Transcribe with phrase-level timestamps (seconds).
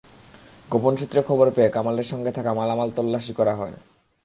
[0.69, 3.75] গোপন সূত্রে খবর পেয়ে কামালের সঙ্গে থাকা মালামাল তল্লাশি করা হয়।